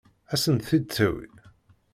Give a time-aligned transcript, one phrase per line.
[0.33, 1.27] Ad sent-t-id-tawi?